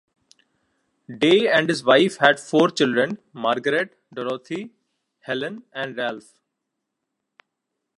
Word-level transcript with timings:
Day 1.15 1.47
and 1.47 1.69
his 1.69 1.83
wife 1.83 2.17
had 2.17 2.39
four 2.39 2.69
children: 2.71 3.19
Margaret, 3.33 3.99
Dorothy, 4.11 4.71
Helen 5.19 5.61
and 5.73 5.95
Ralph. 5.95 6.39